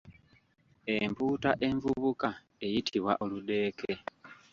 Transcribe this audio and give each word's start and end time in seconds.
Empuuta 0.95 1.49
envubuka 1.67 2.29
eyitibwa 2.65 3.11
oludeeke. 3.23 3.93